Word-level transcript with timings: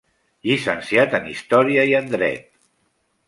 Llicenciat 0.51 1.13
en 1.17 1.27
Història 1.33 1.83
i 1.91 1.95
en 1.99 2.09
Dret. 2.17 2.47